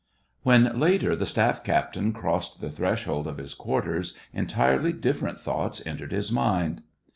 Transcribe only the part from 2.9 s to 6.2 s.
old of his quarters, entirely different thoughts entered